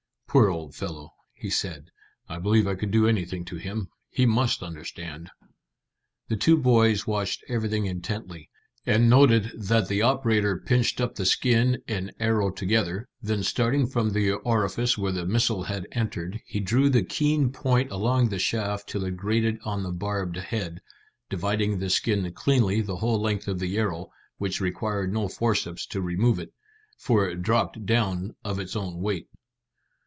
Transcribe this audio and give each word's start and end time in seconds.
"Poor 0.33 0.47
old 0.49 0.73
fellow," 0.73 1.09
he 1.33 1.49
said. 1.49 1.89
"I 2.29 2.39
believe 2.39 2.65
I 2.65 2.75
could 2.75 2.89
do 2.91 3.05
anything 3.05 3.43
to 3.43 3.57
him. 3.57 3.89
He 4.09 4.25
must 4.25 4.63
understand." 4.63 5.29
The 6.29 6.37
two 6.37 6.55
boys 6.55 7.05
watched 7.05 7.43
everything 7.49 7.85
intently, 7.85 8.49
and 8.85 9.09
noted 9.09 9.51
that 9.59 9.89
the 9.89 10.01
operator 10.03 10.57
pinched 10.57 11.01
up 11.01 11.15
the 11.15 11.25
skin 11.25 11.83
and 11.85 12.13
arrow 12.17 12.49
together; 12.49 13.09
then 13.21 13.43
starting 13.43 13.87
from 13.87 14.11
the 14.11 14.31
orifice 14.31 14.97
where 14.97 15.11
the 15.11 15.25
missile 15.25 15.63
had 15.63 15.85
entered 15.91 16.39
he 16.45 16.61
drew 16.61 16.89
the 16.89 17.03
keen 17.03 17.51
point 17.51 17.91
along 17.91 18.29
the 18.29 18.39
shaft 18.39 18.87
till 18.87 19.03
it 19.03 19.17
grated 19.17 19.59
on 19.65 19.83
the 19.83 19.91
barbed 19.91 20.37
head, 20.37 20.79
dividing 21.29 21.77
the 21.79 21.89
skin 21.89 22.31
cleanly 22.31 22.79
the 22.79 22.95
whole 22.95 23.19
length 23.21 23.49
of 23.49 23.59
the 23.59 23.77
arrow, 23.77 24.07
which 24.37 24.61
required 24.61 25.11
no 25.11 25.27
forceps 25.27 25.85
to 25.87 25.99
remove 26.01 26.39
it, 26.39 26.53
for 26.97 27.27
it 27.27 27.41
dropped 27.41 27.85
down 27.85 28.33
of 28.45 28.59
its 28.61 28.77
own 28.77 29.01
weight. 29.01 29.27